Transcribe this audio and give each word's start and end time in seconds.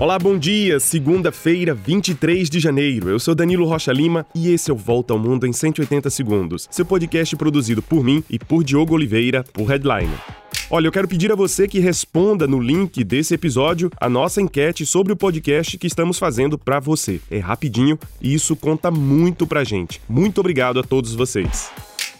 Olá, 0.00 0.16
bom 0.16 0.38
dia. 0.38 0.78
Segunda-feira, 0.78 1.74
23 1.74 2.48
de 2.48 2.60
janeiro. 2.60 3.08
Eu 3.08 3.18
sou 3.18 3.34
Danilo 3.34 3.66
Rocha 3.66 3.92
Lima 3.92 4.24
e 4.32 4.52
esse 4.52 4.70
é 4.70 4.72
o 4.72 4.76
Volta 4.76 5.12
ao 5.12 5.18
Mundo 5.18 5.44
em 5.44 5.52
180 5.52 6.08
segundos. 6.08 6.68
Seu 6.70 6.86
podcast 6.86 7.34
produzido 7.34 7.82
por 7.82 8.04
mim 8.04 8.22
e 8.30 8.38
por 8.38 8.62
Diogo 8.62 8.94
Oliveira, 8.94 9.42
por 9.52 9.66
Headline. 9.68 10.14
Olha, 10.70 10.86
eu 10.86 10.92
quero 10.92 11.08
pedir 11.08 11.32
a 11.32 11.34
você 11.34 11.66
que 11.66 11.80
responda 11.80 12.46
no 12.46 12.60
link 12.60 13.02
desse 13.02 13.34
episódio 13.34 13.90
a 14.00 14.08
nossa 14.08 14.40
enquete 14.40 14.86
sobre 14.86 15.12
o 15.12 15.16
podcast 15.16 15.76
que 15.76 15.88
estamos 15.88 16.16
fazendo 16.16 16.56
para 16.56 16.78
você. 16.78 17.20
É 17.28 17.40
rapidinho 17.40 17.98
e 18.22 18.32
isso 18.32 18.54
conta 18.54 18.92
muito 18.92 19.48
pra 19.48 19.64
gente. 19.64 20.00
Muito 20.08 20.38
obrigado 20.38 20.78
a 20.78 20.84
todos 20.84 21.12
vocês. 21.12 21.72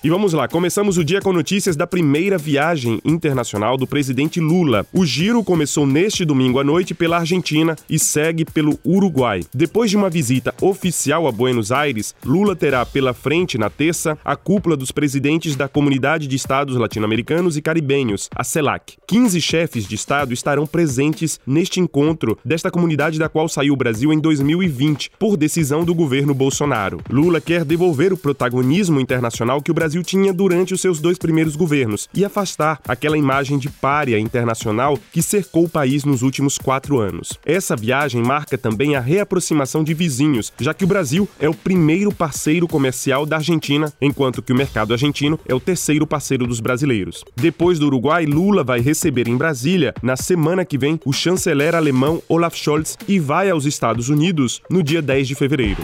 E 0.03 0.09
vamos 0.09 0.33
lá, 0.33 0.47
começamos 0.47 0.97
o 0.97 1.03
dia 1.03 1.21
com 1.21 1.33
notícias 1.33 1.75
da 1.75 1.85
primeira 1.85 2.39
viagem 2.39 3.01
internacional 3.05 3.77
do 3.77 3.85
presidente 3.85 4.39
Lula. 4.39 4.87
O 4.93 5.05
giro 5.05 5.43
começou 5.43 5.85
neste 5.85 6.25
domingo 6.25 6.61
à 6.61 6.65
noite 6.65 6.95
pela 6.95 7.19
Argentina 7.19 7.75
e 7.91 7.99
segue 7.99 8.45
pelo 8.45 8.79
Uruguai. 8.87 9.41
Depois 9.53 9.91
de 9.91 9.97
uma 9.97 10.09
visita 10.09 10.55
oficial 10.63 11.27
a 11.27 11.33
Buenos 11.33 11.73
Aires, 11.73 12.15
Lula 12.25 12.55
terá 12.55 12.87
pela 12.87 13.13
frente 13.13 13.59
na 13.59 13.69
terça 13.69 14.17
a 14.25 14.37
cúpula 14.37 14.77
dos 14.77 14.93
presidentes 14.93 15.57
da 15.57 15.67
Comunidade 15.67 16.29
de 16.29 16.37
Estados 16.37 16.77
Latino-Americanos 16.77 17.57
e 17.57 17.63
Caribenhos, 17.63 18.31
a 18.37 18.45
CELAC. 18.45 18.99
15 19.05 19.41
chefes 19.41 19.85
de 19.85 19.97
Estado 19.97 20.33
estarão 20.33 20.65
presentes 20.65 21.41
neste 21.45 21.81
encontro 21.81 22.39
desta 22.45 22.71
comunidade 22.71 23.19
da 23.19 23.29
qual 23.29 23.49
saiu 23.49 23.75
o 23.75 23.77
Brasil 23.77 24.13
em 24.13 24.21
2020, 24.21 25.11
por 25.19 25.37
decisão 25.37 25.85
do 25.85 25.93
governo 25.93 26.33
Bolsonaro. 26.33 27.01
Lula 27.11 27.41
quer 27.41 27.65
devolver 27.65 28.13
o 28.13 28.17
protagonismo 28.17 29.01
internacional 29.01 29.61
que 29.61 29.73
o 29.73 29.75
Brasil 29.75 29.88
Brasil 29.89 30.03
tinha 30.03 30.35
durante 30.35 30.75
os 30.75 30.83
seus 30.83 31.01
dois 31.01 31.17
primeiros 31.17 31.57
governos 31.57 32.11
e 32.15 32.23
afastar 32.23 32.79
aquela 32.87 33.17
imagem 33.17 33.57
de 33.57 33.71
párea 33.71 34.19
internacional 34.19 34.99
que 35.11 35.23
cercou 35.23 35.65
o 35.65 35.69
país 35.69 36.05
nos 36.05 36.21
últimos 36.21 36.59
quatro 36.59 36.99
anos. 36.99 37.39
Essa 37.43 37.75
viagem 37.75 38.23
marca 38.23 38.59
também 38.59 38.97
a 38.97 39.01
reaproximação 39.01 39.83
de 39.83 39.95
vizinhos, 39.95 40.53
já 40.61 40.75
que 40.75 40.85
o 40.85 40.87
Brasil 40.87 41.27
é 41.41 41.49
o 41.49 41.55
primeiro 41.55 42.13
parceiro 42.13 42.69
comercial 42.69 43.25
da 43.25 43.37
Argentina, 43.37 43.91
enquanto 43.99 44.43
que 44.43 44.53
o 44.53 44.57
mercado 44.57 44.93
argentino 44.93 45.41
é 45.49 45.55
o 45.55 45.61
terceiro 45.61 46.07
parceiro 46.07 46.47
dos 46.47 46.61
brasileiros. 46.61 47.25
Depois 47.35 47.79
do 47.79 47.87
Uruguai, 47.87 48.27
Lula 48.27 48.63
vai 48.63 48.81
receber 48.81 49.27
em 49.27 49.39
Brasília, 49.39 49.95
na 50.03 50.17
semana 50.17 50.67
que 50.67 50.77
vem, 50.77 51.01
o 51.03 51.15
chanceler 51.15 51.75
alemão 51.75 52.23
Olaf 52.29 52.55
Scholz 52.55 52.99
e 53.09 53.19
vai 53.19 53.49
aos 53.49 53.65
Estados 53.65 54.11
Unidos 54.11 54.61
no 54.69 54.83
dia 54.83 55.01
10 55.01 55.29
de 55.29 55.35
fevereiro. 55.35 55.81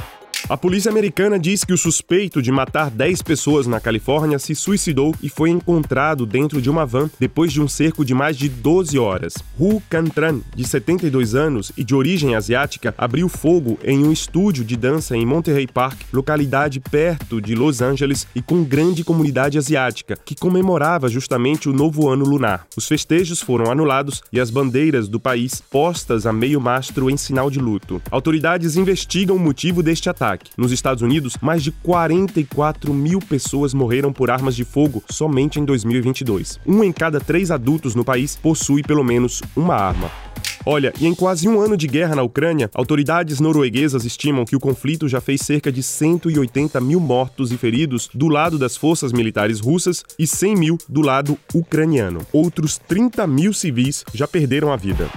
A 0.46 0.58
polícia 0.58 0.90
americana 0.90 1.38
diz 1.38 1.64
que 1.64 1.72
o 1.72 1.78
suspeito 1.78 2.42
de 2.42 2.52
matar 2.52 2.90
10 2.90 3.22
pessoas 3.22 3.66
na 3.66 3.80
Califórnia 3.80 4.38
se 4.38 4.54
suicidou 4.54 5.14
e 5.22 5.30
foi 5.30 5.48
encontrado 5.48 6.26
dentro 6.26 6.60
de 6.60 6.68
uma 6.68 6.84
van 6.84 7.08
depois 7.18 7.50
de 7.50 7.62
um 7.62 7.66
cerco 7.66 8.04
de 8.04 8.12
mais 8.12 8.36
de 8.36 8.50
12 8.50 8.98
horas. 8.98 9.32
Hu 9.58 9.82
Cantran, 9.88 10.40
de 10.54 10.68
72 10.68 11.34
anos 11.34 11.72
e 11.78 11.82
de 11.82 11.94
origem 11.94 12.34
asiática, 12.34 12.94
abriu 12.98 13.26
fogo 13.26 13.78
em 13.82 14.04
um 14.04 14.12
estúdio 14.12 14.66
de 14.66 14.76
dança 14.76 15.16
em 15.16 15.24
Monterey 15.24 15.66
Park, 15.66 16.02
localidade 16.12 16.78
perto 16.78 17.40
de 17.40 17.54
Los 17.54 17.80
Angeles 17.80 18.26
e 18.34 18.42
com 18.42 18.62
grande 18.62 19.02
comunidade 19.02 19.56
asiática, 19.56 20.14
que 20.14 20.34
comemorava 20.34 21.08
justamente 21.08 21.70
o 21.70 21.72
novo 21.72 22.06
ano 22.10 22.26
lunar. 22.26 22.66
Os 22.76 22.86
festejos 22.86 23.40
foram 23.40 23.72
anulados 23.72 24.22
e 24.30 24.38
as 24.38 24.50
bandeiras 24.50 25.08
do 25.08 25.18
país 25.18 25.62
postas 25.70 26.26
a 26.26 26.34
meio 26.34 26.60
mastro 26.60 27.08
em 27.08 27.16
sinal 27.16 27.50
de 27.50 27.58
luto. 27.58 28.02
Autoridades 28.10 28.76
investigam 28.76 29.36
o 29.36 29.40
motivo 29.40 29.82
deste 29.82 30.10
ataque 30.10 30.33
ataque. 30.34 30.50
Nos 30.56 30.72
Estados 30.72 31.02
Unidos, 31.02 31.36
mais 31.40 31.62
de 31.62 31.70
44 31.70 32.92
mil 32.92 33.20
pessoas 33.20 33.72
morreram 33.72 34.12
por 34.12 34.30
armas 34.30 34.54
de 34.54 34.64
fogo 34.64 35.02
somente 35.08 35.58
em 35.58 35.64
2022. 35.64 36.60
Um 36.66 36.84
em 36.84 36.92
cada 36.92 37.20
três 37.20 37.50
adultos 37.50 37.94
no 37.94 38.04
país 38.04 38.36
possui 38.36 38.82
pelo 38.82 39.04
menos 39.04 39.42
uma 39.56 39.74
arma. 39.74 40.10
Olha, 40.66 40.94
e 40.98 41.06
em 41.06 41.14
quase 41.14 41.46
um 41.46 41.60
ano 41.60 41.76
de 41.76 41.86
guerra 41.86 42.16
na 42.16 42.22
Ucrânia, 42.22 42.70
autoridades 42.74 43.38
norueguesas 43.38 44.04
estimam 44.06 44.46
que 44.46 44.56
o 44.56 44.60
conflito 44.60 45.06
já 45.06 45.20
fez 45.20 45.42
cerca 45.42 45.70
de 45.70 45.82
180 45.82 46.80
mil 46.80 46.98
mortos 46.98 47.52
e 47.52 47.58
feridos 47.58 48.08
do 48.14 48.28
lado 48.28 48.58
das 48.58 48.74
forças 48.74 49.12
militares 49.12 49.60
russas 49.60 50.02
e 50.18 50.26
100 50.26 50.56
mil 50.56 50.78
do 50.88 51.02
lado 51.02 51.38
ucraniano. 51.52 52.26
Outros 52.32 52.78
30 52.78 53.26
mil 53.26 53.52
civis 53.52 54.04
já 54.14 54.26
perderam 54.26 54.72
a 54.72 54.76
vida. 54.76 55.10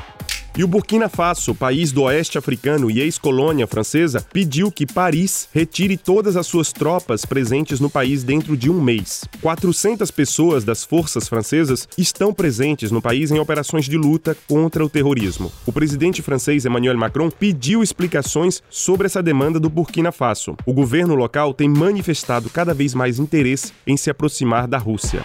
E 0.57 0.63
o 0.63 0.67
Burkina 0.67 1.07
Faso, 1.07 1.53
país 1.53 1.91
do 1.91 2.01
oeste 2.01 2.35
africano 2.35 2.89
e 2.89 2.99
ex-colônia 2.99 3.67
francesa, 3.67 4.25
pediu 4.33 4.71
que 4.71 4.87
Paris 4.87 5.47
retire 5.53 5.95
todas 5.95 6.35
as 6.35 6.47
suas 6.47 6.73
tropas 6.73 7.23
presentes 7.23 7.79
no 7.79 7.91
país 7.91 8.23
dentro 8.23 8.57
de 8.57 8.67
um 8.67 8.81
mês. 8.81 9.23
400 9.39 10.09
pessoas 10.09 10.63
das 10.63 10.83
forças 10.83 11.29
francesas 11.29 11.87
estão 11.95 12.33
presentes 12.33 12.89
no 12.89 13.03
país 13.03 13.29
em 13.29 13.37
operações 13.37 13.85
de 13.85 13.95
luta 13.97 14.35
contra 14.47 14.83
o 14.83 14.89
terrorismo. 14.89 15.51
O 15.63 15.71
presidente 15.71 16.23
francês 16.23 16.65
Emmanuel 16.65 16.97
Macron 16.97 17.29
pediu 17.29 17.83
explicações 17.83 18.63
sobre 18.67 19.05
essa 19.05 19.21
demanda 19.21 19.59
do 19.59 19.69
Burkina 19.69 20.11
Faso. 20.11 20.57
O 20.65 20.73
governo 20.73 21.13
local 21.13 21.53
tem 21.53 21.69
manifestado 21.69 22.49
cada 22.49 22.73
vez 22.73 22.95
mais 22.95 23.19
interesse 23.19 23.73
em 23.85 23.95
se 23.95 24.09
aproximar 24.09 24.67
da 24.67 24.79
Rússia. 24.79 25.23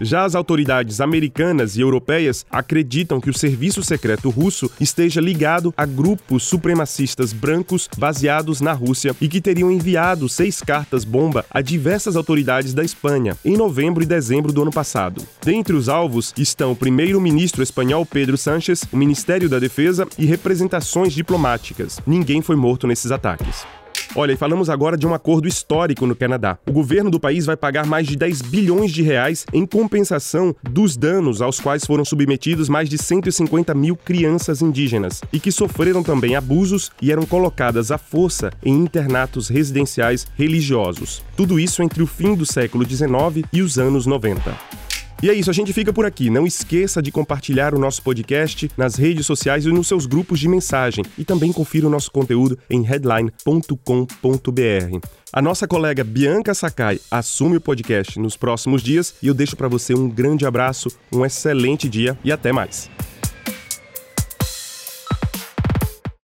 Já 0.00 0.24
as 0.24 0.34
autoridades 0.34 1.00
americanas 1.00 1.76
e 1.76 1.80
europeias 1.80 2.44
acreditam 2.50 3.20
que 3.20 3.30
o 3.30 3.36
serviço 3.36 3.82
secreto 3.82 4.30
russo 4.30 4.70
esteja 4.80 5.20
ligado 5.20 5.72
a 5.76 5.84
grupos 5.84 6.44
supremacistas 6.44 7.32
brancos 7.32 7.88
baseados 7.96 8.60
na 8.60 8.72
Rússia 8.72 9.14
e 9.20 9.28
que 9.28 9.40
teriam 9.40 9.70
enviado 9.70 10.28
seis 10.28 10.60
cartas-bomba 10.60 11.44
a 11.50 11.60
diversas 11.60 12.16
autoridades 12.16 12.74
da 12.74 12.84
Espanha 12.84 13.36
em 13.44 13.56
novembro 13.56 14.02
e 14.02 14.06
dezembro 14.06 14.52
do 14.52 14.62
ano 14.62 14.72
passado. 14.72 15.22
Dentre 15.44 15.74
os 15.74 15.88
alvos 15.88 16.32
estão 16.36 16.72
o 16.72 16.76
primeiro-ministro 16.76 17.62
espanhol 17.62 18.04
Pedro 18.06 18.36
Sánchez, 18.36 18.84
o 18.92 18.96
Ministério 18.96 19.48
da 19.48 19.58
Defesa 19.58 20.06
e 20.18 20.26
representações 20.26 21.12
diplomáticas. 21.12 22.00
Ninguém 22.06 22.42
foi 22.42 22.56
morto 22.56 22.86
nesses 22.86 23.10
ataques. 23.10 23.66
Olha, 24.14 24.32
e 24.32 24.36
falamos 24.36 24.70
agora 24.70 24.96
de 24.96 25.06
um 25.06 25.14
acordo 25.14 25.46
histórico 25.46 26.06
no 26.06 26.16
Canadá. 26.16 26.58
O 26.66 26.72
governo 26.72 27.10
do 27.10 27.20
país 27.20 27.46
vai 27.46 27.56
pagar 27.56 27.86
mais 27.86 28.06
de 28.06 28.16
10 28.16 28.42
bilhões 28.42 28.90
de 28.90 29.02
reais 29.02 29.44
em 29.52 29.66
compensação 29.66 30.54
dos 30.62 30.96
danos 30.96 31.42
aos 31.42 31.60
quais 31.60 31.84
foram 31.84 32.04
submetidos 32.04 32.68
mais 32.68 32.88
de 32.88 32.98
150 32.98 33.74
mil 33.74 33.96
crianças 33.96 34.62
indígenas 34.62 35.20
e 35.32 35.38
que 35.38 35.52
sofreram 35.52 36.02
também 36.02 36.36
abusos 36.36 36.90
e 37.00 37.12
eram 37.12 37.26
colocadas 37.26 37.90
à 37.90 37.98
força 37.98 38.50
em 38.64 38.74
internatos 38.74 39.48
residenciais 39.48 40.26
religiosos. 40.36 41.22
Tudo 41.36 41.60
isso 41.60 41.82
entre 41.82 42.02
o 42.02 42.06
fim 42.06 42.34
do 42.34 42.46
século 42.46 42.84
XIX 42.88 43.46
e 43.52 43.62
os 43.62 43.78
anos 43.78 44.06
90. 44.06 44.77
E 45.22 45.28
é 45.28 45.34
isso, 45.34 45.50
a 45.50 45.52
gente 45.52 45.72
fica 45.72 45.92
por 45.92 46.06
aqui. 46.06 46.30
Não 46.30 46.46
esqueça 46.46 47.02
de 47.02 47.10
compartilhar 47.10 47.74
o 47.74 47.78
nosso 47.78 48.02
podcast 48.02 48.70
nas 48.76 48.94
redes 48.94 49.26
sociais 49.26 49.66
e 49.66 49.72
nos 49.72 49.88
seus 49.88 50.06
grupos 50.06 50.38
de 50.38 50.48
mensagem. 50.48 51.04
E 51.16 51.24
também 51.24 51.52
confira 51.52 51.86
o 51.86 51.90
nosso 51.90 52.10
conteúdo 52.12 52.56
em 52.70 52.82
headline.com.br. 52.82 55.08
A 55.32 55.42
nossa 55.42 55.66
colega 55.66 56.04
Bianca 56.04 56.54
Sakai 56.54 57.00
assume 57.10 57.56
o 57.56 57.60
podcast 57.60 58.18
nos 58.18 58.36
próximos 58.36 58.82
dias 58.82 59.14
e 59.22 59.26
eu 59.26 59.34
deixo 59.34 59.56
para 59.56 59.68
você 59.68 59.92
um 59.92 60.08
grande 60.08 60.46
abraço, 60.46 60.88
um 61.12 61.24
excelente 61.24 61.88
dia 61.88 62.16
e 62.24 62.32
até 62.32 62.52
mais. 62.52 62.88